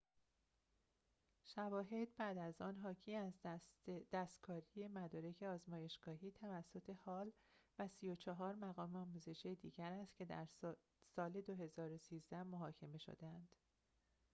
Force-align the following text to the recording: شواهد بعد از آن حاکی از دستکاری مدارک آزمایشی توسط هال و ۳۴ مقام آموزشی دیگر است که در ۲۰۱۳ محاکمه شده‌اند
شواهد 1.45 2.15
بعد 2.17 2.37
از 2.37 2.61
آن 2.61 2.75
حاکی 2.77 3.15
از 3.15 3.33
دستکاری 4.11 4.87
مدارک 4.87 5.43
آزمایشی 5.43 6.31
توسط 6.39 6.89
هال 6.89 7.31
و 7.79 7.87
۳۴ 7.87 8.55
مقام 8.55 8.95
آموزشی 8.95 9.55
دیگر 9.55 9.91
است 9.91 10.15
که 10.17 10.25
در 10.25 10.47
۲۰۱۳ 11.15 12.43
محاکمه 12.43 12.97
شده‌اند 12.97 13.55